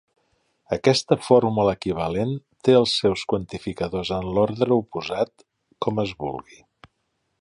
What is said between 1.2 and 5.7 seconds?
fórmula equivalent té els seus quantificadors en l'ordre oposat,